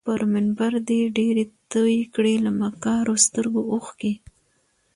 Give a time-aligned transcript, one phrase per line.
[0.07, 4.13] پر منبر دي ډیري توی کړې له مکارو سترګو اوښکي